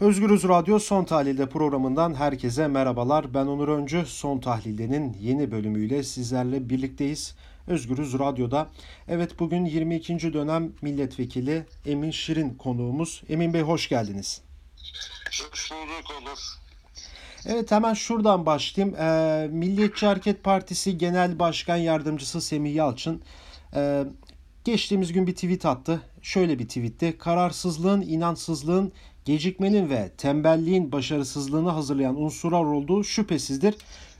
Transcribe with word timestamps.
Özgürüz 0.00 0.44
Radyo 0.44 0.78
Son 0.78 1.04
Tahlil'de 1.04 1.48
programından 1.48 2.14
herkese 2.14 2.68
merhabalar. 2.68 3.34
Ben 3.34 3.46
Onur 3.46 3.68
Öncü. 3.68 4.06
Son 4.06 4.38
Tahlil'de'nin 4.38 5.16
yeni 5.20 5.50
bölümüyle 5.50 6.02
sizlerle 6.02 6.68
birlikteyiz. 6.68 7.34
Özgürüz 7.66 8.18
Radyo'da. 8.18 8.68
Evet 9.08 9.38
bugün 9.38 9.64
22. 9.64 10.32
dönem 10.32 10.72
milletvekili 10.82 11.66
Emin 11.86 12.10
Şirin 12.10 12.54
konuğumuz. 12.54 13.22
Emin 13.28 13.54
Bey 13.54 13.62
hoş 13.62 13.88
geldiniz. 13.88 14.40
Hoş 15.28 15.70
bulduk 15.70 16.22
Onur. 16.22 16.58
Evet 17.46 17.70
hemen 17.70 17.94
şuradan 17.94 18.46
başlayayım. 18.46 18.96
Ee, 18.96 19.48
Milliyetçi 19.50 20.06
Hareket 20.06 20.44
Partisi 20.44 20.98
Genel 20.98 21.38
Başkan 21.38 21.76
Yardımcısı 21.76 22.40
Semih 22.40 22.74
Yalçın 22.74 23.22
e, 23.74 24.04
geçtiğimiz 24.64 25.12
gün 25.12 25.26
bir 25.26 25.34
tweet 25.34 25.66
attı. 25.66 26.02
Şöyle 26.22 26.58
bir 26.58 26.68
tweetti. 26.68 27.18
Kararsızlığın, 27.18 28.00
inançsızlığın, 28.00 28.92
gecikmenin 29.28 29.90
ve 29.90 30.08
tembelliğin 30.18 30.92
başarısızlığını 30.92 31.70
hazırlayan 31.70 32.22
unsurlar 32.22 32.64
olduğu 32.64 33.04
şüphesizdir. 33.04 33.74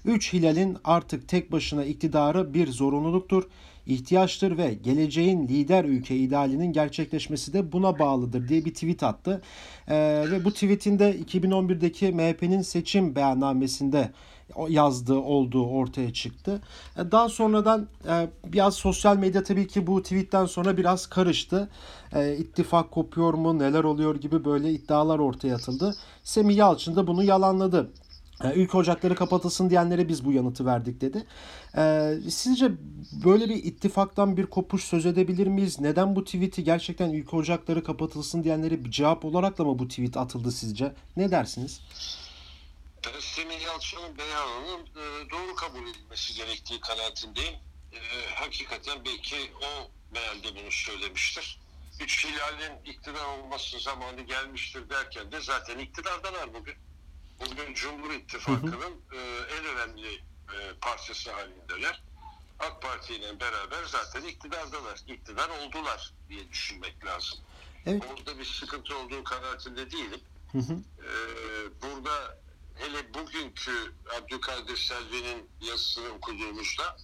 Üç 0.04 0.32
hilalin 0.32 0.76
artık 0.84 1.28
tek 1.28 1.52
başına 1.52 1.84
iktidarı 1.84 2.54
bir 2.54 2.68
zorunluluktur, 2.68 3.48
ihtiyaçtır 3.86 4.58
ve 4.58 4.74
geleceğin 4.74 5.48
lider 5.48 5.84
ülke 5.84 6.16
idealinin 6.16 6.72
gerçekleşmesi 6.72 7.52
de 7.52 7.72
buna 7.72 7.98
bağlıdır 7.98 8.48
diye 8.48 8.64
bir 8.64 8.74
tweet 8.74 9.02
attı. 9.02 9.42
Ee, 9.88 10.24
ve 10.30 10.44
bu 10.44 10.52
tweetinde 10.52 11.16
2011'deki 11.18 12.12
MHP'nin 12.12 12.62
seçim 12.62 13.14
beyannamesinde 13.16 14.10
yazdığı 14.68 15.18
olduğu 15.18 15.66
ortaya 15.66 16.12
çıktı. 16.12 16.60
E, 16.96 17.12
daha 17.12 17.28
sonradan 17.28 17.88
e, 18.08 18.28
biraz 18.44 18.74
sosyal 18.74 19.16
medya 19.16 19.42
tabii 19.42 19.66
ki 19.66 19.86
bu 19.86 20.02
tweetten 20.02 20.46
sonra 20.46 20.76
biraz 20.76 21.06
karıştı. 21.06 21.68
E, 22.12 22.36
ittifak 22.36 22.90
kopuyor 22.90 23.34
mu, 23.34 23.58
neler 23.58 23.84
oluyor 23.84 24.16
gibi 24.16 24.44
böyle 24.44 24.72
iddialar 24.72 25.18
ortaya 25.18 25.54
atıldı. 25.54 25.94
Semih 26.22 26.56
Yalçın 26.56 26.96
da 26.96 27.06
bunu 27.06 27.24
yalanladı. 27.24 27.90
Ülke 28.54 28.78
ocakları 28.78 29.14
kapatılsın 29.14 29.70
diyenlere 29.70 30.08
biz 30.08 30.24
bu 30.24 30.32
yanıtı 30.32 30.66
verdik 30.66 31.00
dedi. 31.00 31.24
sizce 32.30 32.72
böyle 33.24 33.48
bir 33.48 33.64
ittifaktan 33.64 34.36
bir 34.36 34.46
kopuş 34.46 34.84
söz 34.84 35.06
edebilir 35.06 35.46
miyiz? 35.46 35.80
Neden 35.80 36.16
bu 36.16 36.24
tweet'i 36.24 36.64
gerçekten 36.64 37.10
ülke 37.10 37.36
ocakları 37.36 37.84
kapatılsın 37.84 38.44
diyenlere 38.44 38.84
bir 38.84 38.90
cevap 38.90 39.24
olarak 39.24 39.58
da 39.58 39.64
mı 39.64 39.78
bu 39.78 39.88
tweet 39.88 40.16
atıldı 40.16 40.50
sizce? 40.52 40.92
Ne 41.16 41.30
dersiniz? 41.30 41.80
Semih 43.04 43.62
Yalçın'ın 43.62 44.18
beyanının 44.18 44.86
e, 44.86 45.30
doğru 45.30 45.54
kabul 45.54 45.88
edilmesi 45.88 46.34
gerektiği 46.34 46.80
kanaatindeyim. 46.80 47.54
E, 47.92 48.00
hakikaten 48.34 49.04
belki 49.04 49.52
o 49.62 49.90
mealde 50.14 50.56
bunu 50.56 50.72
söylemiştir. 50.72 51.60
Üç 52.00 52.24
hilalin 52.24 52.84
iktidar 52.84 53.24
olması 53.24 53.78
zamanı 53.78 54.20
gelmiştir 54.20 54.90
derken 54.90 55.32
de 55.32 55.40
zaten 55.40 55.78
iktidardalar 55.78 56.54
bugün. 56.54 56.74
Bugün 57.40 57.74
Cumhur 57.74 58.10
İttifakı'nın 58.10 59.02
e, 59.12 59.18
en 59.58 59.64
önemli 59.64 60.14
e, 60.14 60.72
parçası 60.80 61.32
halindeler. 61.32 62.02
AK 62.58 62.82
Parti 62.82 63.14
ile 63.14 63.40
beraber 63.40 63.84
zaten 63.86 64.22
iktidardalar. 64.22 65.00
İktidar 65.06 65.48
oldular 65.48 66.12
diye 66.28 66.48
düşünmek 66.48 67.04
lazım. 67.04 67.38
Evet. 67.86 68.02
Orada 68.12 68.38
bir 68.38 68.44
sıkıntı 68.44 68.98
olduğu 68.98 69.24
kanaatinde 69.24 69.90
değilim. 69.90 70.20
Hı 70.52 70.58
hı. 70.58 70.72
Hele 70.72 71.47
bugünkü 73.58 73.92
Abdülkadir 74.18 74.76
Selvi'nin 74.76 75.50
yazısını 75.60 76.08
okuduğumuzda. 76.08 76.96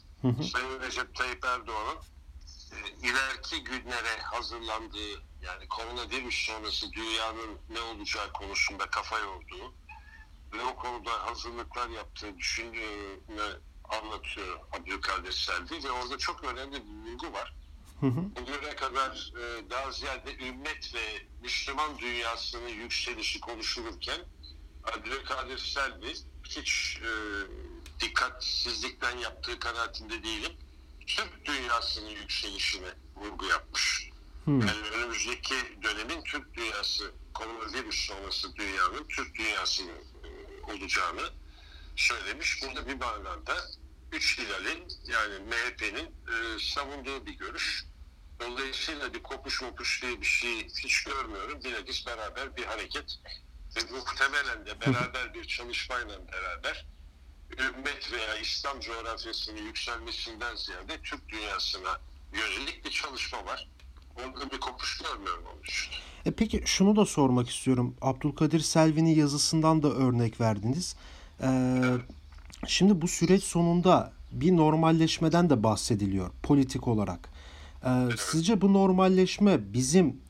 Sayın 0.53 0.81
Recep 0.81 1.15
Tayyip 1.15 1.45
Erdoğan'ın 1.45 1.99
e, 2.73 3.09
ileriki 3.09 3.65
günlere 3.65 4.23
hazırlandığı 4.23 5.23
yani 5.43 5.69
koronavirüs 5.69 6.47
sonrası 6.47 6.93
dünyanın 6.93 7.59
ne 7.69 7.81
olacağı 7.81 8.33
konusunda 8.33 8.87
kafa 8.87 9.19
yorduğu 9.19 9.75
ve 10.53 10.63
o 10.63 10.77
konuda 10.77 11.27
hazırlıklar 11.27 11.89
yaptığı 11.89 12.39
düşündüğünü 12.39 13.61
anlatıyor 13.85 14.61
Abdülkadir 14.73 15.33
Selvi 15.33 15.85
ve 15.85 15.91
orada 15.91 16.19
çok 16.19 16.45
önemli 16.45 16.77
bir 16.77 17.11
bilgi 17.11 17.33
var. 17.33 17.55
Hı 18.01 18.07
hı. 18.07 18.37
Bugüne 18.37 18.77
kadar 18.77 19.33
e, 19.39 19.71
daha 19.71 19.93
ziyade 19.93 20.37
ümmet 20.37 20.95
ve 20.95 21.27
Müslüman 21.43 21.99
dünyasının 21.99 22.69
yükselişi 22.69 23.41
konuşulurken 23.41 24.21
Abdülkadir 24.85 25.59
Selvi 25.59 26.15
hiç 26.57 27.01
e, 27.03 27.11
dikkatsizlikten 28.01 29.19
yaptığı 29.19 29.59
kanaatinde 29.59 30.23
değilim. 30.23 30.53
Türk 31.07 31.45
dünyasının 31.45 32.11
yükselişine 32.11 32.89
vurgu 33.17 33.47
yapmış. 33.47 34.11
Hmm. 34.45 34.61
Yani 34.61 34.89
önümüzdeki 34.95 35.55
dönemin 35.83 36.23
Türk 36.23 36.55
dünyası, 36.55 37.13
koronavirüs 37.35 38.07
sonrası 38.07 38.57
dünyanın 38.57 39.09
Türk 39.09 39.35
dünyasının 39.35 39.99
e, 40.25 40.73
olacağını 40.73 41.31
söylemiş. 41.97 42.63
Burada 42.63 42.89
bir 42.89 42.95
manada 42.95 43.71
Üç 44.13 44.39
Hilal'in 44.39 44.89
yani 45.07 45.39
MHP'nin 45.39 46.07
e, 46.07 46.59
savunduğu 46.59 47.27
bir 47.27 47.33
görüş. 47.33 47.85
Dolayısıyla 48.41 49.15
bir 49.15 49.23
kopuş 49.23 49.63
mopuş 49.63 50.03
diye 50.03 50.21
bir 50.21 50.27
şey 50.27 50.69
hiç 50.69 51.05
görmüyorum. 51.05 51.65
Bilakis 51.65 52.07
beraber 52.07 52.57
bir 52.57 52.65
hareket 52.65 53.19
ve 53.77 53.81
muhtemelen 53.93 54.67
de 54.67 54.81
beraber 54.81 55.35
bir 55.35 55.45
çalışmayla 55.45 56.19
beraber 56.33 56.87
ümmet 57.59 58.13
veya 58.13 58.39
İslam 58.39 58.81
coğrafyasının 58.81 59.67
yükselmesinden 59.67 60.57
ziyade 60.57 61.01
Türk 61.03 61.29
dünyasına 61.29 61.99
yönelik 62.33 62.85
bir 62.85 62.91
çalışma 62.91 63.47
var. 63.47 63.69
Onda 64.25 64.51
bir 64.51 64.61
kopuş 64.61 64.99
görmüyorum 64.99 65.45
onun 65.55 65.63
için. 65.63 65.93
E 66.27 66.31
peki 66.31 66.63
şunu 66.67 66.97
da 66.97 67.07
sormak 67.07 67.51
istiyorum. 67.51 67.97
Abdülkadir 68.01 68.61
Selvi'nin 68.61 69.15
yazısından 69.15 69.83
da 69.83 69.89
örnek 69.89 70.41
verdiniz. 70.41 70.97
Ee, 71.41 71.47
evet. 71.85 72.01
Şimdi 72.67 73.03
bu 73.03 73.09
süreç 73.09 73.45
sonunda 73.45 74.13
bir 74.33 74.57
normalleşmeden 74.57 75.51
de 75.51 75.63
bahsediliyor 75.63 76.31
politik 76.43 76.89
olarak. 76.89 77.34
Ee, 77.85 78.17
sizce 78.19 78.61
bu 78.61 78.73
normalleşme 78.73 79.73
bizim 79.73 80.21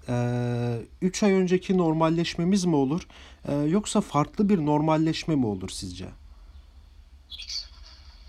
3 1.03 1.23
e, 1.23 1.27
ay 1.27 1.33
önceki 1.33 1.79
normalleşmemiz 1.79 2.65
mi 2.65 2.77
olur 2.77 3.03
e, 3.49 3.55
yoksa 3.55 4.01
farklı 4.01 4.49
bir 4.49 4.59
normalleşme 4.67 5.37
mi 5.37 5.47
olur 5.47 5.69
sizce? 5.69 6.09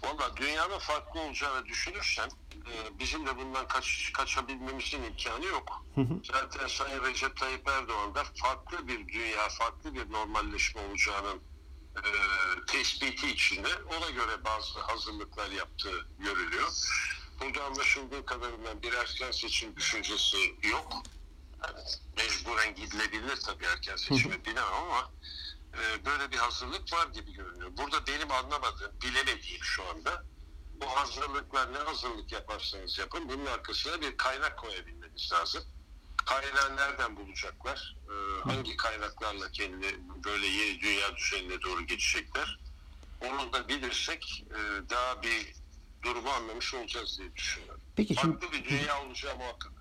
Valla 0.03 0.37
dünyanın 0.37 0.79
farklı 0.79 1.19
olacağını 1.19 1.65
düşünürsen 1.65 2.29
e, 2.53 2.99
bizim 2.99 3.25
de 3.25 3.37
bundan 3.37 3.67
kaç, 3.67 4.11
kaçabilmemizin 4.13 5.03
imkanı 5.03 5.45
yok. 5.45 5.85
Hı 5.95 6.01
hı. 6.01 6.21
Zaten 6.23 6.67
Sayın 6.67 7.03
Recep 7.03 7.37
Tayyip 7.37 7.67
Erdoğan 7.67 8.15
da 8.15 8.23
farklı 8.35 8.87
bir 8.87 9.07
dünya, 9.07 9.49
farklı 9.49 9.93
bir 9.93 10.11
normalleşme 10.11 10.81
olacağının 10.81 11.41
e, 11.95 12.03
tespiti 12.67 13.27
içinde 13.27 13.67
ona 13.97 14.09
göre 14.09 14.45
bazı 14.45 14.79
hazırlıklar 14.79 15.51
yaptığı 15.51 16.07
görülüyor. 16.19 16.69
Burada 17.41 17.63
anlaşıldığı 17.65 18.25
kadarıyla 18.25 18.81
bir 18.81 18.93
erken 18.93 19.31
seçim 19.31 19.75
düşüncesi 19.75 20.37
yok. 20.63 21.03
Yani 21.63 21.79
mecburen 22.17 22.75
gidilebilir 22.75 23.35
tabii 23.35 23.65
erken 23.65 23.95
seçime 23.95 24.45
bilemem 24.45 24.73
ama 24.73 25.11
e, 25.73 26.05
böyle 26.05 26.31
bir 26.31 26.37
hazırlık 26.37 26.93
var 26.93 27.07
gibi 27.07 27.33
görünüyor. 27.33 27.71
Burada 27.77 28.07
benim 28.07 28.31
anlamadığım, 28.31 28.91
bilemediğim 29.01 29.63
şu 29.63 29.83
anda 29.89 30.23
bu 30.81 30.85
hazırlıklar 30.85 31.73
ne 31.73 31.77
hazırlık 31.77 32.31
yaparsanız 32.31 32.97
yapın 32.97 33.29
bunun 33.29 33.45
arkasına 33.45 34.01
bir 34.01 34.17
kaynak 34.17 34.57
koyabilmeniz 34.57 35.31
lazım. 35.31 35.63
Kaynağı 36.25 36.77
nereden 36.77 37.15
bulacaklar? 37.15 37.95
Ee, 38.09 38.49
hangi 38.49 38.77
kaynaklarla 38.77 39.51
kendi 39.51 39.99
böyle 40.23 40.47
yeni 40.47 40.79
dünya 40.79 41.15
düzenine 41.15 41.61
doğru 41.61 41.81
geçecekler? 41.81 42.59
Onu 43.21 43.53
da 43.53 43.67
bilirsek 43.67 44.45
e, 44.49 44.89
daha 44.89 45.23
bir 45.23 45.53
durumu 46.05 46.29
anlamış 46.29 46.73
olacağız 46.73 47.17
diye 47.19 47.35
düşünüyorum. 47.35 47.81
Peki 47.95 48.13
Farklı 48.13 48.47
şimdi, 48.51 48.63
bir 48.63 48.69
dünya 48.69 49.05
olacağı 49.07 49.37
muhakkak. 49.37 49.71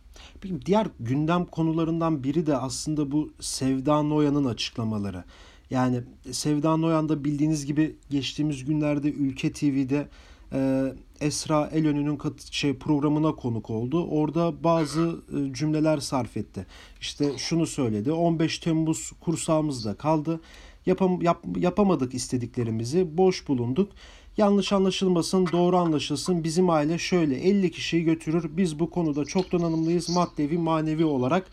Peki 0.40 0.66
diğer 0.66 0.86
gündem 1.00 1.44
konularından 1.44 2.24
biri 2.24 2.46
de 2.46 2.56
aslında 2.56 3.12
bu 3.12 3.32
Sevda 3.40 4.02
Noyan'ın 4.02 4.44
açıklamaları. 4.44 5.25
Yani 5.70 6.02
Sevda 6.32 6.76
Noyan 6.76 7.08
da 7.08 7.25
bildiğiniz 7.25 7.66
gibi 7.66 7.96
geçtiğimiz 8.10 8.64
günlerde 8.64 9.10
Ülke 9.10 9.52
TV'de 9.52 10.08
e, 10.52 10.93
Esra 11.20 11.66
Elönü'nün 11.66 12.19
şey 12.50 12.78
programına 12.78 13.34
konuk 13.34 13.70
oldu. 13.70 14.06
Orada 14.06 14.64
bazı 14.64 15.22
e, 15.28 15.54
cümleler 15.54 15.99
sarf 15.99 16.37
etti. 16.37 16.66
İşte 17.00 17.38
şunu 17.38 17.66
söyledi. 17.66 18.12
15 18.12 18.58
Temmuz 18.58 19.12
kursağımızda 19.20 19.94
kaldı. 19.94 20.40
Yapam, 20.87 21.22
yap, 21.22 21.44
yapamadık 21.56 22.14
istediklerimizi. 22.14 23.16
Boş 23.16 23.49
bulunduk. 23.49 23.93
Yanlış 24.36 24.72
anlaşılmasın, 24.72 25.46
doğru 25.52 25.76
anlaşılsın. 25.76 26.44
Bizim 26.44 26.70
aile 26.70 26.98
şöyle 26.98 27.36
50 27.36 27.70
kişiyi 27.70 28.04
götürür. 28.04 28.50
Biz 28.56 28.78
bu 28.78 28.90
konuda 28.90 29.25
çok 29.25 29.52
donanımlıyız 29.52 30.08
maddevi 30.08 30.58
manevi 30.58 31.04
olarak. 31.04 31.46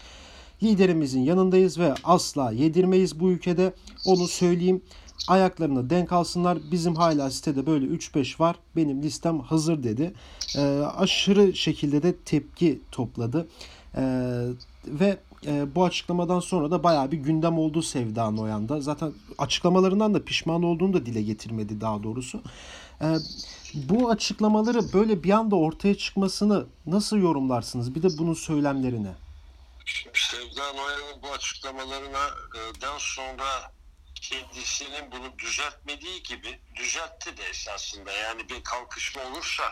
Liderimizin 0.64 1.22
yanındayız 1.22 1.80
ve 1.80 1.94
asla 2.04 2.52
yedirmeyiz 2.52 3.20
bu 3.20 3.32
ülkede. 3.32 3.74
Onu 4.06 4.28
söyleyeyim. 4.28 4.82
Ayaklarını 5.28 5.90
denk 5.90 6.12
alsınlar. 6.12 6.58
Bizim 6.72 6.96
hala 6.96 7.30
sitede 7.32 7.66
böyle 7.66 7.86
3-5 7.86 8.40
var. 8.40 8.56
Benim 8.76 9.04
listem 9.04 9.40
hazır 9.40 9.84
dedi. 9.84 10.14
E, 10.58 10.62
aşırı 10.98 11.56
şekilde 11.56 12.04
de 12.04 12.16
tepki 12.16 12.80
topladı. 12.92 13.48
E, 13.96 14.04
ve 14.88 15.18
e, 15.46 15.76
bu 15.76 15.86
açıklamadan 15.86 16.40
sonra 16.40 16.72
da 16.72 16.84
bayağı 16.84 17.12
bir 17.12 17.18
gündem 17.18 17.58
oldu 17.58 17.82
Sevda 17.82 18.32
Noyan'da. 18.32 18.82
Zaten 18.82 19.14
açıklamalarından 19.38 20.14
da 20.14 20.26
pişman 20.26 20.64
olduğunu 20.64 20.94
da 20.94 21.06
dile 21.06 21.22
getirmedi 21.22 21.82
daha 21.82 22.04
doğrusu. 22.04 22.42
E, 23.02 23.08
bu 23.74 24.10
açıklamaları 24.10 24.94
böyle 24.94 25.24
bir 25.24 25.32
anda 25.32 25.56
ortaya 25.56 25.98
çıkmasını 25.98 26.66
nasıl 26.86 27.18
yorumlarsınız? 27.18 27.96
Bir 27.96 28.04
de 28.04 28.08
bunun 28.18 28.34
söylemlerini. 28.34 29.12
Sevda 30.14 30.74
Noyan'ın 30.74 31.24
bu 31.24 31.32
açıklamalarına 31.32 32.28
e, 32.28 32.82
dan 32.82 32.98
sonra 32.98 33.72
kendisinin 34.16 35.12
bunu 35.12 35.40
düzeltmediği 35.40 36.24
gibi 36.24 36.60
düzeltti 36.76 37.38
de 37.38 37.44
esasında. 37.44 38.12
Yani 38.12 38.50
bir 38.50 38.64
kalkışma 38.64 39.22
olursa 39.24 39.64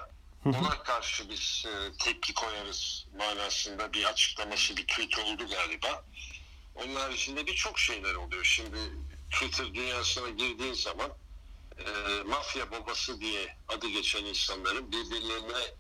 ona 0.46 0.84
karşı 0.84 1.30
biz 1.30 1.66
e, 1.68 1.98
tepki 1.98 2.34
koyarız 2.34 3.08
manasında 3.18 3.94
bir 3.94 4.04
açıklaması, 4.04 4.78
bir 4.78 4.88
tweet 4.88 5.20
oldu 5.20 5.48
galiba. 5.48 6.06
Onun 6.76 6.96
haricinde 6.96 7.48
birçok 7.48 7.80
şeyler 7.80 8.16
oluyor. 8.16 8.44
Şimdi 8.44 8.78
Twitter 9.32 9.74
dünyasına 9.74 10.30
girdiğin 10.30 10.74
zaman 10.74 11.12
e, 11.78 12.24
mafya 12.24 12.72
babası 12.72 13.22
diye 13.22 13.58
adı 13.68 13.88
geçen 13.88 14.26
insanların 14.26 14.92
birbirlerine 14.92 15.76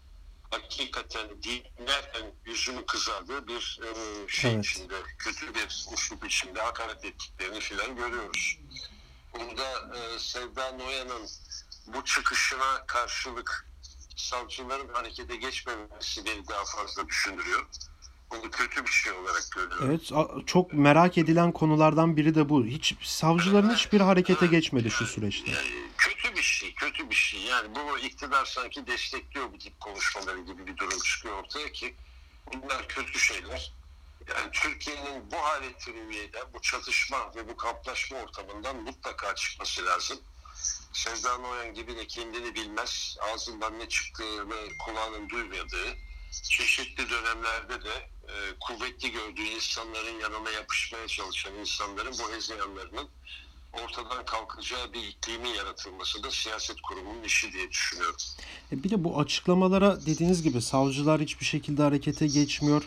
hakikaten 0.52 1.44
dinlerken 1.44 2.34
yüzünü 2.46 2.86
kızardığı 2.86 3.48
bir 3.48 3.80
e, 3.84 4.28
şey 4.28 4.54
Evet. 4.54 4.66
içinde, 4.66 4.96
kötü 5.18 5.56
bir 5.56 5.86
uçluk 5.94 6.26
içinde 6.26 6.62
hakaret 6.62 7.06
ettiklerini 7.06 7.60
filan 7.60 7.96
görüyoruz. 7.96 8.58
Burada 9.34 9.98
e, 9.98 10.20
Sevda 10.20 10.72
Noyan'ın 10.72 11.30
bu 11.88 12.06
çıkışına 12.06 12.86
karşılık 12.86 13.69
savcıların 14.20 14.94
harekete 14.94 15.36
geçmemesi 15.36 16.26
beni 16.26 16.48
daha 16.48 16.66
fazla 16.66 17.08
düşündürüyor. 17.08 17.68
Bunu 18.32 18.52
kötü 18.52 18.86
bir 18.86 18.92
şey 18.92 19.12
olarak 19.12 19.44
görüyorum. 19.56 19.86
Evet, 19.90 20.12
çok 20.48 20.74
merak 20.74 21.18
edilen 21.18 21.52
konulardan 21.52 22.18
biri 22.18 22.36
de 22.36 22.50
bu. 22.50 22.66
Hiç 22.66 22.96
savcıların 23.04 23.76
hiçbir 23.76 24.02
harekete 24.02 24.48
geçmedi 24.48 24.92
şu 24.92 25.06
süreçte. 25.06 25.52
Yani 25.52 25.90
kötü 25.98 26.36
bir 26.36 26.42
şey, 26.42 26.74
kötü 26.76 27.10
bir 27.10 27.16
şey. 27.16 27.42
Yani 27.42 27.76
bu 27.76 28.00
iktidar 28.00 28.46
sanki 28.46 28.88
destekliyor 28.88 29.54
bu 29.54 29.58
tip 29.58 29.80
konuşmaları 29.80 30.40
gibi 30.40 30.68
bir 30.68 30.78
durum 30.78 31.00
çıkıyor 31.00 31.44
ortaya 31.44 31.72
ki 31.72 31.96
bunlar 32.54 32.88
kötü 32.88 33.20
şeyler. 33.20 33.74
Yani 34.36 34.52
Türkiye'nin 34.52 35.32
bu 35.32 35.38
haleti 35.38 35.94
rüyede, 35.94 36.54
bu 36.54 36.62
çatışma 36.62 37.36
ve 37.36 37.48
bu 37.48 37.58
kamplaşma 37.58 38.18
ortamından 38.18 38.76
mutlaka 38.76 39.36
çıkması 39.36 39.86
lazım. 39.86 40.20
Sevda 41.00 41.38
Noyan 41.38 41.74
gibi 41.74 41.98
de 41.98 42.08
kendini 42.08 42.56
bilmez, 42.56 43.18
ağzından 43.22 43.80
ne 43.80 43.90
çıktığı 43.90 44.50
ve 44.50 44.78
kulağının 44.86 45.30
duymadığı, 45.30 45.98
çeşitli 46.50 47.10
dönemlerde 47.10 47.84
de 47.84 48.10
e, 48.28 48.34
kuvvetli 48.60 49.12
gördüğü 49.12 49.42
insanların 49.42 50.20
yanına 50.20 50.52
yapışmaya 50.52 51.08
çalışan 51.08 51.56
insanların 51.56 52.14
bu 52.20 52.32
hezeyanlarının 52.32 53.10
ortadan 53.74 54.26
kalkacağı 54.26 54.94
bir 54.94 55.04
iklimin 55.04 55.50
yaratılması 55.54 56.24
da 56.24 56.32
siyaset 56.32 56.82
kurumunun 56.82 57.24
işi 57.24 57.54
diye 57.54 57.70
düşünüyorum. 57.70 58.16
E, 58.72 58.84
Bir 58.84 58.90
de 58.90 59.04
bu 59.04 59.20
açıklamalara 59.20 60.06
dediğiniz 60.06 60.44
gibi 60.44 60.62
savcılar 60.62 61.22
hiçbir 61.22 61.46
şekilde 61.46 61.82
harekete 61.84 62.28
geçmiyor. 62.28 62.84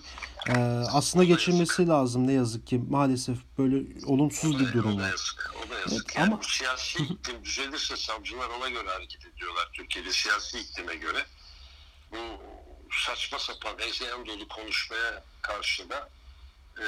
Ee, 0.48 0.52
aslında 0.92 1.24
geçirmesi 1.24 1.88
lazım 1.88 2.26
ne 2.26 2.32
yazık 2.32 2.66
ki. 2.66 2.80
Maalesef 2.90 3.36
böyle 3.58 4.06
olumsuz 4.06 4.60
bir 4.60 4.72
durum 4.72 4.94
O 4.94 4.98
da 4.98 5.02
var. 5.02 5.10
yazık. 5.10 5.54
O 5.66 5.70
da 5.70 5.78
yazık. 5.78 5.92
Evet, 5.92 6.16
yani 6.16 6.34
ama- 6.34 6.42
siyasi 6.42 7.02
iklim 7.02 7.44
düzelirse 7.44 7.96
savcılar 7.96 8.48
ona 8.48 8.68
göre 8.68 8.88
hareket 8.88 9.26
ediyorlar. 9.26 9.70
Türkiye'de 9.72 10.12
siyasi 10.12 10.58
iklime 10.58 10.94
göre. 10.96 11.26
Bu 12.12 12.16
saçma 13.06 13.38
sapan 13.38 13.78
hezeyan 13.78 14.26
dolu 14.26 14.48
konuşmaya 14.48 15.24
karşı 15.42 15.90
da 15.90 16.08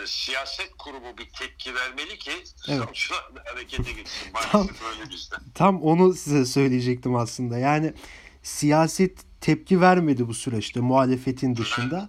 e, 0.02 0.06
siyaset 0.06 0.70
kurumu 0.78 1.18
bir 1.18 1.28
tepki 1.30 1.74
vermeli 1.74 2.18
ki 2.18 2.30
Evet. 2.68 2.80
da 3.34 3.42
harekete 3.50 3.92
geçsin. 3.92 4.32
Maalesef 4.32 4.52
Tam- 4.52 4.68
öyle 5.00 5.10
bizde. 5.10 5.34
Tam 5.54 5.82
onu 5.82 6.14
size 6.14 6.44
söyleyecektim 6.44 7.16
aslında. 7.16 7.58
Yani 7.58 7.92
siyaset 8.42 9.18
tepki 9.40 9.80
vermedi 9.80 10.28
bu 10.28 10.34
süreçte 10.34 10.80
muhalefetin 10.80 11.56
dışında. 11.56 12.08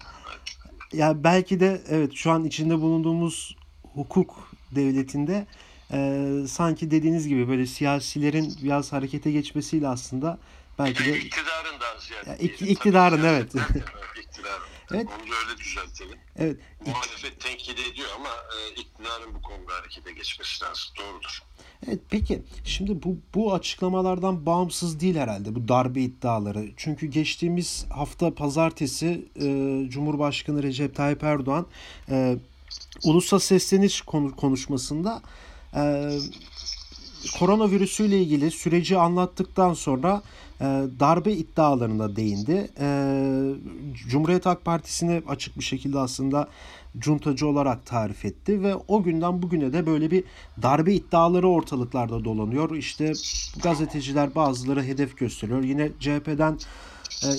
Ya 0.94 1.24
belki 1.24 1.60
de 1.60 1.82
evet 1.90 2.14
şu 2.14 2.32
an 2.32 2.44
içinde 2.44 2.78
bulunduğumuz 2.82 3.56
hukuk 3.94 4.52
devletinde 4.72 5.48
e, 5.92 6.30
sanki 6.50 6.92
dediğiniz 6.92 7.28
gibi 7.28 7.48
böyle 7.48 7.66
siyasilerin 7.66 8.58
biraz 8.64 8.94
harekete 8.94 9.32
geçmesiyle 9.32 9.88
aslında 9.88 10.38
belki 10.80 11.06
de 11.06 11.18
İktidarın 11.20 11.80
daha 11.82 12.00
ziyade. 12.00 12.30
Ya, 12.30 12.36
ik- 12.36 12.40
diyelim. 12.60 12.68
iktidarın, 12.76 13.24
evet, 13.24 13.46
iktidarın. 13.48 14.62
Evet. 14.94 15.08
Onu 15.08 15.32
da 15.32 15.36
öyle 15.48 15.58
düzeltelim. 15.60 16.18
evet 16.36 16.58
Muhalefet 16.86 17.40
tenkit 17.40 17.80
ediyor 17.80 18.08
ama 18.16 18.30
e, 18.30 18.82
iktidarın 18.82 19.34
bu 19.36 19.42
konuda 19.42 19.74
harekete 19.74 20.12
geçmesi 20.12 20.64
lazım. 20.64 20.84
Doğrudur. 21.00 21.44
Evet 21.88 22.00
peki 22.10 22.44
şimdi 22.64 23.04
bu 23.04 23.18
bu 23.36 23.54
açıklamalardan 23.54 24.46
bağımsız 24.46 25.00
değil 25.00 25.16
herhalde 25.16 25.56
bu 25.56 25.68
darbe 25.68 26.02
iddiaları. 26.02 26.70
Çünkü 26.78 27.08
geçtiğimiz 27.08 27.86
hafta 27.90 28.36
pazartesi 28.36 29.30
e, 29.36 29.46
Cumhurbaşkanı 29.90 30.64
Recep 30.64 30.96
Tayyip 30.96 31.24
Erdoğan 31.24 31.68
e, 32.10 32.38
ulusal 33.04 33.40
sesleniş 33.40 34.02
konu- 34.02 34.36
konuşmasında 34.36 35.22
e, 35.76 36.10
koronavirüsüyle 37.40 38.20
ilgili 38.22 38.52
süreci 38.52 38.98
anlattıktan 38.98 39.74
sonra 39.74 40.22
e, 40.62 40.64
darbe 41.00 41.34
iddialarına 41.34 42.16
değindi. 42.16 42.72
E, 42.80 42.88
Cumhuriyet 44.10 44.46
Halk 44.46 44.66
Partisi'ni 44.66 45.22
açık 45.28 45.60
bir 45.60 45.64
şekilde 45.64 46.00
aslında 46.00 46.48
cuntacı 46.98 47.48
olarak 47.48 47.86
tarif 47.86 48.26
etti 48.26 48.64
ve 48.64 48.76
o 48.88 49.04
günden 49.04 49.42
bugüne 49.42 49.74
de 49.74 49.86
böyle 49.86 50.12
bir 50.12 50.24
darbe 50.62 50.94
iddiaları 50.94 51.48
ortalıklarda 51.50 52.26
dolanıyor. 52.26 52.76
İşte 52.76 53.14
gazeteciler 53.64 54.36
bazıları 54.36 54.84
hedef 54.84 55.18
gösteriyor. 55.18 55.64
Yine 55.64 55.90
CHP'den 56.00 56.58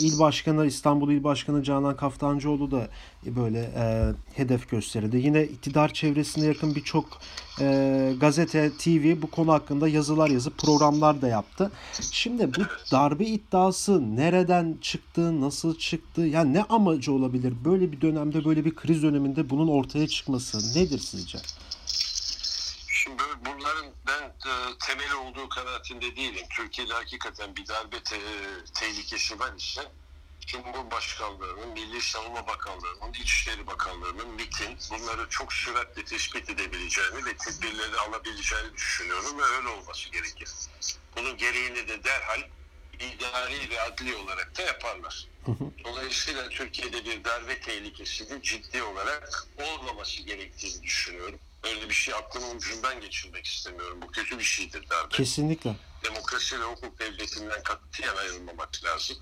il 0.01 0.19
başkanı 0.19 0.67
İstanbul 0.67 1.11
İl 1.11 1.25
Başkanı 1.25 1.63
Canan 1.63 1.97
Kaftancıoğlu 1.97 2.71
da 2.71 2.89
böyle 3.27 3.71
e, 3.77 4.13
hedef 4.35 4.69
gösterildi. 4.69 5.17
Yine 5.17 5.45
iktidar 5.45 5.93
çevresine 5.93 6.47
yakın 6.47 6.75
birçok 6.75 7.21
e, 7.61 8.15
gazete, 8.21 8.71
TV 8.79 9.23
bu 9.23 9.31
konu 9.31 9.53
hakkında 9.53 9.89
yazılar 9.89 10.31
yazıp 10.31 10.59
programlar 10.59 11.23
da 11.23 11.29
yaptı. 11.29 11.71
Şimdi 12.13 12.55
bu 12.55 12.61
darbe 12.93 13.25
iddiası 13.25 14.17
nereden 14.17 14.77
çıktı, 14.81 15.41
nasıl 15.41 15.79
çıktı? 15.79 16.21
Yani 16.21 16.55
ne 16.55 16.63
amacı 16.63 17.13
olabilir? 17.13 17.55
Böyle 17.65 17.93
bir 17.93 18.01
dönemde, 18.01 18.45
böyle 18.45 18.65
bir 18.65 18.75
kriz 18.75 19.03
döneminde 19.03 19.51
bunun 19.51 19.69
ortaya 19.69 20.09
çıkması 20.09 20.79
nedir 20.79 20.99
sizce? 20.99 21.39
Bunların 23.45 23.87
ben 24.07 24.23
e, 24.23 24.79
temeli 24.87 25.15
olduğu 25.15 25.49
kanaatinde 25.49 26.17
değilim. 26.17 26.47
Türkiye'de 26.57 26.95
hakikaten 26.95 27.57
bir 27.57 27.67
darbe 27.67 28.03
te- 28.03 28.65
tehlikesi 28.75 29.41
var 29.41 29.53
ise 29.59 29.93
Cumhurbaşkanlığının, 30.47 31.69
Milli 31.69 32.03
Savunma 32.03 32.47
Bakanlığı'nın, 32.47 33.13
İçişleri 33.13 33.67
Bakanlığı'nın 33.67 34.29
MİT'in 34.29 34.79
bunları 34.91 35.29
çok 35.29 35.53
süratle 35.53 36.05
tespit 36.05 36.51
edebileceğini 36.51 37.25
ve 37.25 37.37
tedbirleri 37.37 37.97
alabileceğini 37.97 38.75
düşünüyorum 38.75 39.39
ve 39.39 39.43
öyle 39.43 39.69
olması 39.69 40.11
gerekir. 40.11 40.51
Bunun 41.17 41.37
gereğini 41.37 41.89
de 41.89 42.05
derhal 42.05 42.43
idari 43.01 43.71
ve 43.71 43.81
adli 43.81 44.17
olarak 44.17 44.59
da 44.59 44.63
yaparlar. 44.63 45.29
Dolayısıyla 45.85 46.49
Türkiye'de 46.49 47.05
bir 47.05 47.25
darbe 47.25 47.61
tehlikesinin 47.61 48.41
ciddi 48.41 48.83
olarak 48.83 49.47
olmaması 49.59 50.23
gerektiğini 50.23 50.83
düşünüyorum. 50.83 51.39
Öyle 51.69 51.89
bir 51.89 51.95
şey 51.95 52.15
aklımın 52.15 52.57
ucundan 52.57 53.01
geçirmek 53.01 53.47
istemiyorum. 53.47 54.03
Bu 54.03 54.11
kötü 54.11 54.39
bir 54.39 54.45
şeydir 54.45 54.91
darbe. 54.91 55.09
Kesinlikle. 55.17 55.77
Demokrasi 56.05 56.61
ve 56.61 56.65
hukuk 56.65 56.99
devletinden 56.99 57.63
katiyen 57.63 58.17
ayrılmamak 58.17 58.85
lazım. 58.85 59.17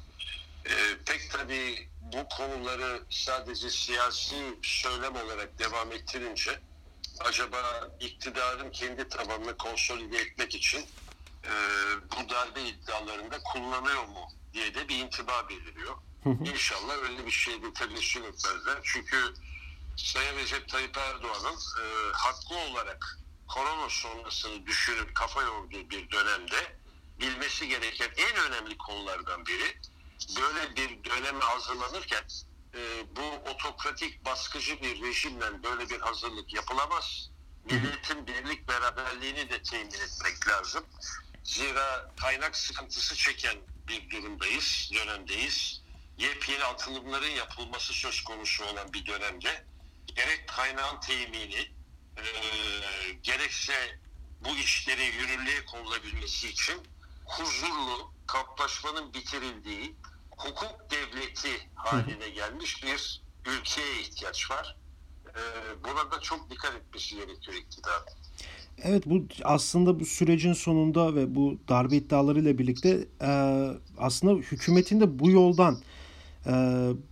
Ee, 0.66 0.70
pek 1.06 1.30
tabii 1.30 1.88
bu 2.00 2.28
konuları 2.28 3.02
sadece 3.10 3.70
siyasi 3.70 4.34
söylem 4.62 5.16
olarak 5.16 5.58
devam 5.58 5.92
ettirince 5.92 6.60
acaba 7.20 7.90
iktidarın 8.00 8.70
kendi 8.70 9.08
tabanını 9.08 9.56
konsolide 9.56 10.18
etmek 10.18 10.54
için 10.54 10.86
e, 11.44 11.52
bu 12.10 12.30
darbe 12.30 12.62
iddialarında 12.62 13.38
kullanıyor 13.42 14.04
mu 14.04 14.28
diye 14.54 14.74
de 14.74 14.88
bir 14.88 14.98
intiba 14.98 15.48
beliriyor. 15.48 15.94
İnşallah 16.44 16.94
öyle 17.02 17.26
bir 17.26 17.30
şeyde 17.30 17.72
tebessüm 17.72 18.24
etmezler. 18.24 18.78
Çünkü 18.82 19.16
Sayın 19.96 20.36
Recep 20.36 20.68
Tayyip 20.68 20.96
Erdoğan'ın 20.96 21.56
e, 21.56 22.12
haklı 22.12 22.56
olarak 22.56 23.18
korona 23.48 23.88
sonrasını 23.90 24.66
düşünüp 24.66 25.14
kafa 25.14 25.42
yorduğu 25.42 25.90
bir 25.90 26.10
dönemde 26.10 26.76
bilmesi 27.20 27.68
gereken 27.68 28.10
en 28.16 28.36
önemli 28.36 28.78
konulardan 28.78 29.46
biri 29.46 29.78
böyle 30.36 30.76
bir 30.76 31.04
döneme 31.04 31.40
hazırlanırken 31.40 32.24
e, 32.74 33.04
bu 33.16 33.50
otokratik 33.50 34.24
baskıcı 34.24 34.82
bir 34.82 35.02
rejimle 35.02 35.62
böyle 35.62 35.90
bir 35.90 36.00
hazırlık 36.00 36.54
yapılamaz. 36.54 37.30
Milletin 37.64 38.26
birlik 38.26 38.68
beraberliğini 38.68 39.50
de 39.50 39.62
temin 39.62 39.86
etmek 39.86 40.48
lazım. 40.48 40.84
Zira 41.44 42.14
kaynak 42.20 42.56
sıkıntısı 42.56 43.16
çeken 43.16 43.56
bir 43.88 44.10
durumdayız, 44.10 44.90
dönemdeyiz. 44.94 45.82
Yepyeni 46.18 46.64
atılımların 46.64 47.30
yapılması 47.30 47.92
söz 47.92 48.24
konusu 48.24 48.64
olan 48.64 48.92
bir 48.92 49.06
dönemde 49.06 49.64
gerek 50.14 50.44
kaynağın 50.48 51.00
temini 51.00 51.74
e, 52.16 52.24
gerekse 53.22 53.72
bu 54.44 54.56
işleri 54.56 55.04
yürürlüğe 55.04 55.64
konulabilmesi 55.66 56.48
için 56.48 56.76
huzurlu, 57.24 58.12
kaplaşmanın 58.26 59.14
bitirildiği, 59.14 59.94
hukuk 60.30 60.90
devleti 60.90 61.70
haline 61.74 62.28
gelmiş 62.28 62.84
bir 62.84 63.20
ülkeye 63.46 64.00
ihtiyaç 64.00 64.50
var. 64.50 64.76
E, 65.28 65.40
buna 65.84 66.12
da 66.12 66.20
çok 66.20 66.50
dikkat 66.50 66.74
etmesi 66.74 67.16
gerekiyor 67.16 67.56
iktidar. 67.56 68.02
Evet 68.82 69.02
bu 69.06 69.26
aslında 69.44 70.00
bu 70.00 70.04
sürecin 70.04 70.52
sonunda 70.52 71.14
ve 71.14 71.34
bu 71.34 71.58
darbe 71.68 71.96
iddialarıyla 71.96 72.58
birlikte 72.58 73.08
e, 73.20 73.30
aslında 73.98 74.32
hükümetin 74.32 75.00
de 75.00 75.18
bu 75.18 75.30
yoldan 75.30 75.78
e, 76.46 76.50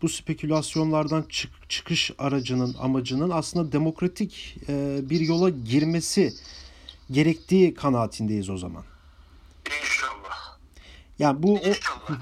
bu 0.03 0.09
spekülasyonlardan 0.09 1.23
çık- 1.29 1.71
çıkış 1.71 2.11
aracının 2.19 2.75
amacının 2.81 3.31
aslında 3.31 3.73
demokratik 3.73 4.57
e, 4.69 5.01
bir 5.11 5.21
yola 5.21 5.49
girmesi 5.51 6.35
gerektiği 7.11 7.75
kanaatindeyiz 7.75 8.51
o 8.51 8.57
zaman. 8.59 8.85
İnşallah. 9.83 10.59
Yani 11.19 11.43
bu 11.43 11.55
o, 11.55 11.59
İnşallah. 11.69 12.21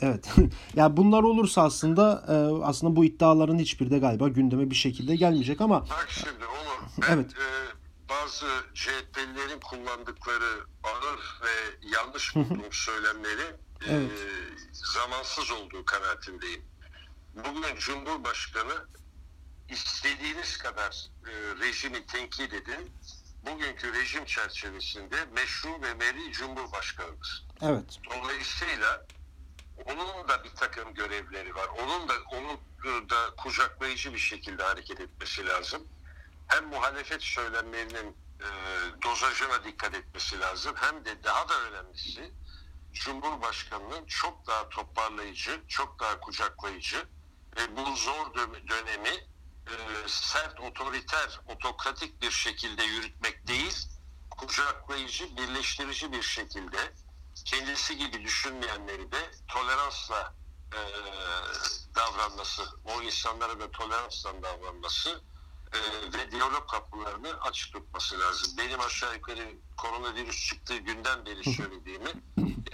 evet. 0.00 0.28
yani 0.76 0.96
bunlar 0.96 1.22
olursa 1.22 1.62
aslında 1.62 2.24
e, 2.28 2.64
aslında 2.64 2.96
bu 2.96 3.04
iddiaların 3.04 3.58
hiçbiri 3.58 3.90
de 3.90 3.98
galiba 3.98 4.28
gündeme 4.28 4.70
bir 4.70 4.74
şekilde 4.74 5.16
gelmeyecek 5.16 5.60
ama 5.60 5.80
Bak 5.80 6.06
şimdi 6.10 6.44
Onur, 6.44 7.02
ben 7.02 7.14
Evet. 7.16 7.30
e, 7.32 7.46
bazı 8.08 8.46
CHP'lilerin 8.74 9.60
kullandıkları 9.60 10.50
ağır 10.84 11.20
ve 11.42 11.88
yanlış 11.96 12.34
bulduğum 12.36 12.72
söylemleri 12.72 13.56
e, 13.80 13.92
Evet. 13.94 14.10
zamansız 14.72 15.50
olduğu 15.50 15.84
kanaatindeyim. 15.84 16.64
Bugün 17.34 17.76
Cumhurbaşkanı 17.76 18.86
istediğiniz 19.68 20.58
kadar 20.58 21.08
e, 21.26 21.32
rejimi 21.60 22.06
tenkit 22.06 22.52
edin. 22.52 22.92
Bugünkü 23.46 23.92
rejim 23.94 24.24
çerçevesinde 24.24 25.24
meşru 25.24 25.82
ve 25.82 25.94
meri 25.94 26.32
Cumhurbaşkanıdır. 26.32 27.46
evet. 27.62 27.98
Dolayısıyla 28.10 29.06
onun 29.86 30.28
da 30.28 30.44
bir 30.44 30.50
takım 30.50 30.94
görevleri 30.94 31.54
var. 31.54 31.66
Onun 31.68 32.08
da 32.08 32.14
onun 32.32 32.58
da 33.10 33.34
kucaklayıcı 33.36 34.14
bir 34.14 34.18
şekilde 34.18 34.62
hareket 34.62 35.00
etmesi 35.00 35.46
lazım. 35.46 35.88
Hem 36.48 36.66
muhalefet 36.68 37.22
söylemlerinin 37.22 38.16
e, 38.40 38.48
dozajına 39.02 39.64
dikkat 39.64 39.94
etmesi 39.94 40.40
lazım. 40.40 40.74
Hem 40.76 41.04
de 41.04 41.24
daha 41.24 41.48
da 41.48 41.60
önemlisi 41.60 42.32
Cumhurbaşkanı'nın 42.96 44.06
çok 44.06 44.46
daha 44.46 44.68
toparlayıcı, 44.68 45.62
çok 45.68 46.00
daha 46.00 46.20
kucaklayıcı 46.20 47.08
ve 47.56 47.76
bu 47.76 47.96
zor 47.96 48.26
dö- 48.34 48.68
dönemi 48.68 49.16
e, 49.66 49.74
sert, 50.06 50.60
otoriter, 50.60 51.40
otokratik 51.46 52.22
bir 52.22 52.30
şekilde 52.30 52.82
yürütmek 52.84 53.48
değil, 53.48 53.86
kucaklayıcı, 54.30 55.36
birleştirici 55.36 56.12
bir 56.12 56.22
şekilde 56.22 56.94
kendisi 57.44 57.98
gibi 57.98 58.24
düşünmeyenleri 58.24 59.12
de 59.12 59.30
toleransla 59.48 60.34
e, 60.72 60.80
davranması, 61.94 62.62
o 62.84 63.02
insanlara 63.02 63.60
da 63.60 63.70
tolansla 63.70 64.42
davranması 64.42 65.22
e, 65.72 65.78
ve 66.18 66.30
diyalog 66.30 66.70
kapılarını 66.70 67.40
açık 67.40 67.72
tutması 67.72 68.20
lazım. 68.20 68.52
Benim 68.58 68.80
aşağı 68.80 69.14
yukarı 69.14 69.48
koronavirüs 69.76 70.48
çıktığı 70.48 70.76
günden 70.76 71.26
beri 71.26 71.54
söylediğimi 71.54 72.12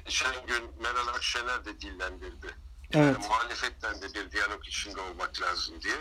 geçen 0.04 0.46
gün 0.46 0.82
Meral 0.82 1.08
Akşener 1.16 1.64
de 1.64 1.80
dillendirdi. 1.80 2.46
Yani 2.94 3.04
Evet. 3.06 3.18
muhalefetten 3.28 3.94
de 4.02 4.14
bir 4.14 4.30
diyalog 4.30 4.66
içinde 4.66 5.00
olmak 5.00 5.40
lazım 5.42 5.74
diye. 5.82 5.94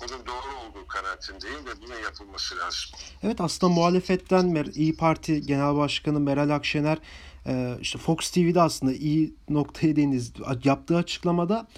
Bunun 0.00 0.26
doğru 0.26 0.56
olduğu 0.56 0.86
kanaatindeyim 0.86 1.66
ve 1.66 1.70
bunun 1.82 1.98
yapılması 2.00 2.56
lazım. 2.56 2.90
Evet 3.22 3.40
aslında 3.40 3.72
muhalefetten 3.72 4.54
İyi 4.74 4.96
Parti 4.96 5.40
Genel 5.46 5.76
Başkanı 5.76 6.20
Meral 6.20 6.50
Akşener 6.50 6.98
e, 7.46 7.78
işte 7.80 7.98
Fox 7.98 8.30
TV'de 8.30 8.60
aslında 8.60 8.92
iyi 8.92 9.34
noktaya 9.48 9.96
değiniz. 9.96 10.32
Yaptığı 10.64 10.96
açıklamada 10.96 11.68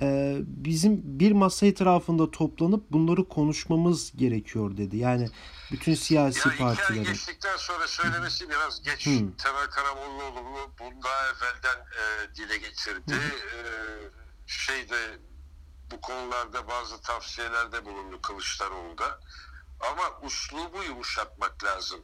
e, 0.00 0.36
bizim 0.46 1.00
bir 1.04 1.32
masa 1.32 1.66
etrafında 1.66 2.30
toplanıp 2.30 2.92
bunları 2.92 3.28
konuşmamız 3.28 4.12
gerekiyor 4.16 4.76
dedi. 4.76 4.96
Yani 4.96 5.28
bütün 5.72 5.94
siyasi 5.94 6.48
Ya 6.48 6.54
iki 6.54 6.64
ay 6.64 6.74
partilerin. 6.76 7.04
geçtikten 7.04 7.56
sonra 7.56 7.86
söylemesi 7.86 8.50
biraz 8.50 8.82
geç. 8.82 9.06
Hı. 9.06 9.10
Temel 9.42 9.66
Karamollaoğlu 9.70 10.40
bunu, 10.80 11.02
daha 11.04 11.26
evvelden 11.28 11.78
e, 11.80 12.34
dile 12.34 12.56
getirdi. 12.56 13.14
E, 13.14 13.58
şeyde 14.46 15.18
bu 15.90 16.00
konularda 16.00 16.68
bazı 16.68 17.00
tavsiyelerde 17.02 17.84
bulundu 17.84 18.22
Kılıçdaroğlu'da. 18.22 19.20
Ama 19.80 20.26
uslubu 20.26 20.82
yumuşatmak 20.82 21.64
lazım. 21.64 22.00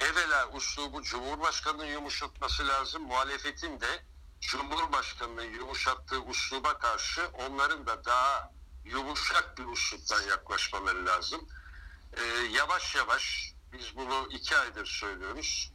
Evvela 0.00 0.48
uslubu 0.48 1.02
Cumhurbaşkanı'nın 1.02 1.84
yumuşatması 1.84 2.68
lazım. 2.68 3.02
Muhalefetin 3.02 3.80
de 3.80 4.04
Cumhurbaşkanı'nın 4.40 5.50
yumuşattığı 5.50 6.20
usluba 6.22 6.78
karşı 6.78 7.28
onların 7.28 7.86
da 7.86 8.04
daha 8.04 8.52
yumuşak 8.84 9.58
bir 9.58 9.64
usluptan 9.64 10.22
yaklaşmaları 10.22 11.06
lazım. 11.06 11.48
Ee, 12.16 12.22
yavaş 12.52 12.94
yavaş 12.94 13.54
biz 13.72 13.96
bunu 13.96 14.28
iki 14.30 14.56
aydır 14.56 14.86
söylüyoruz. 14.86 15.72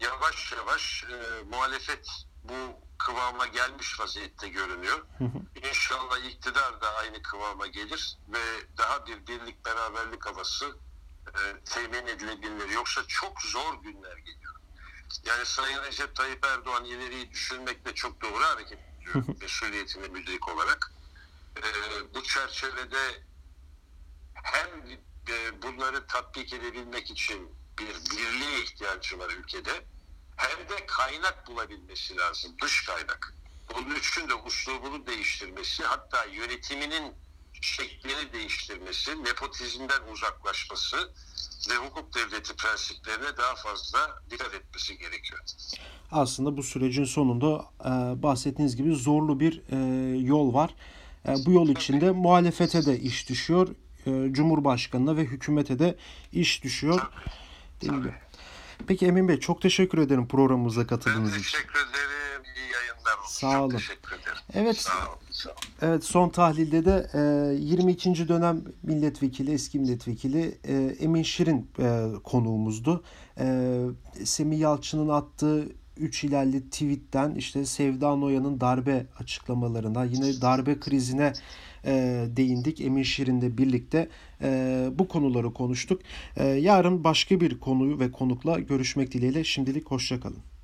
Yavaş 0.00 0.52
yavaş 0.52 1.04
e, 1.04 1.42
muhalefet 1.50 2.08
bu 2.44 2.80
kıvama 2.98 3.46
gelmiş 3.46 4.00
vaziyette 4.00 4.48
görünüyor. 4.48 5.06
İnşallah 5.68 6.18
iktidar 6.18 6.80
da 6.80 6.94
aynı 6.94 7.22
kıvama 7.22 7.66
gelir 7.66 8.18
ve 8.28 8.38
daha 8.78 9.06
bir 9.06 9.26
birlik 9.26 9.64
beraberlik 9.64 10.26
havası 10.26 10.76
e, 11.34 11.60
temin 11.64 12.06
edilebilir. 12.06 12.68
Yoksa 12.68 13.02
çok 13.08 13.42
zor 13.42 13.82
günler 13.82 14.16
geliyor. 14.16 14.56
Yani 15.24 15.46
Sayın 15.46 15.82
Recep 15.82 16.16
Tayyip 16.16 16.44
Erdoğan 16.44 16.84
ileriyi 16.84 17.30
düşünmekle 17.30 17.94
çok 17.94 18.20
doğru 18.20 18.44
hareket 18.44 18.78
ediyor 18.78 19.24
mesuliyetine 19.40 20.08
müdrik 20.08 20.48
olarak. 20.48 20.92
E, 21.56 21.62
bu 22.14 22.22
çerçevede 22.22 23.22
hem 24.34 24.68
e, 25.28 25.62
bunları 25.62 26.06
tatbik 26.06 26.52
edebilmek 26.52 27.10
için 27.10 27.50
bir 27.78 27.94
birliğe 28.10 28.62
ihtiyacı 28.62 29.18
var 29.18 29.30
ülkede 29.30 29.84
hem 30.36 30.68
de 30.68 30.86
kaynak 30.86 31.46
bulabilmesi 31.46 32.16
lazım. 32.16 32.54
Dış 32.62 32.84
kaynak. 32.86 33.34
Bunun 33.74 33.94
için 33.94 34.28
de 34.28 34.34
uslubunu 34.34 35.06
değiştirmesi 35.06 35.84
hatta 35.84 36.24
yönetiminin 36.24 37.14
şeklini 37.60 38.32
değiştirmesi, 38.32 39.24
nepotizmden 39.24 40.02
uzaklaşması 40.12 40.96
ve 41.70 41.74
hukuk 41.76 42.14
devleti 42.14 42.56
prensiplerine 42.56 43.36
daha 43.38 43.54
fazla 43.54 43.98
dikkat 44.30 44.54
etmesi 44.54 44.98
gerekiyor. 44.98 45.40
Aslında 46.12 46.56
bu 46.56 46.62
sürecin 46.62 47.04
sonunda 47.04 47.64
e, 47.84 48.22
bahsettiğiniz 48.22 48.76
gibi 48.76 48.94
zorlu 48.94 49.40
bir 49.40 49.62
e, 49.70 49.76
yol 50.18 50.54
var. 50.54 50.74
E, 51.28 51.34
bu 51.46 51.52
yol 51.52 51.68
içinde 51.68 52.10
muhalefete 52.10 52.86
de 52.86 52.98
iş 53.00 53.28
düşüyor. 53.28 53.68
E, 54.06 54.32
Cumhurbaşkanına 54.32 55.16
ve 55.16 55.20
hükümete 55.24 55.78
de 55.78 55.96
iş 56.32 56.64
düşüyor. 56.64 57.00
Dediğim 57.80 58.02
gibi. 58.02 58.14
Peki 58.86 59.06
Emin 59.06 59.28
Bey 59.28 59.40
çok 59.40 59.62
teşekkür 59.62 59.98
ederim 59.98 60.28
programımıza 60.28 60.80
Ben 60.80 60.86
katıldığınız 60.86 61.30
için. 61.36 61.42
teşekkür 61.42 61.74
ederim. 61.80 62.42
İyi 62.56 62.72
yayınlar 62.72 63.18
olsun. 63.18 63.32
Sağ 63.40 63.52
Çok 63.52 63.60
olun. 63.62 63.76
teşekkür 63.76 64.12
ederim. 64.16 64.38
Evet. 64.54 64.76
Sağ 64.80 65.08
olun. 65.08 65.18
Evet 65.82 66.04
son 66.04 66.28
tahlilde 66.28 66.84
de 66.84 67.06
e, 67.14 67.64
22. 67.64 68.28
dönem 68.28 68.64
milletvekili, 68.82 69.52
eski 69.52 69.78
milletvekili 69.78 70.58
e, 70.68 70.96
Emin 71.00 71.22
Şirin 71.22 71.66
e, 71.78 72.04
konuğumuzdu. 72.24 73.04
E, 73.40 73.76
Semih 74.24 74.58
Yalçın'ın 74.58 75.08
attığı 75.08 75.68
3 75.96 76.24
ilerli 76.24 76.70
tweetten 76.70 77.34
işte 77.34 77.64
Sevda 77.64 78.16
Noyan'ın 78.16 78.60
darbe 78.60 79.06
açıklamalarına 79.18 80.04
yine 80.04 80.40
darbe 80.40 80.80
krizine 80.80 81.32
e, 81.84 82.24
değindik. 82.36 82.80
Emin 82.80 83.02
Şirin'le 83.02 83.58
birlikte 83.58 84.08
e, 84.42 84.90
bu 84.98 85.08
konuları 85.08 85.52
konuştuk. 85.52 86.00
E, 86.36 86.46
yarın 86.46 87.04
başka 87.04 87.40
bir 87.40 87.60
konuyu 87.60 88.00
ve 88.00 88.12
konukla 88.12 88.58
görüşmek 88.58 89.12
dileğiyle 89.12 89.44
şimdilik 89.44 89.90
hoşçakalın. 89.90 90.55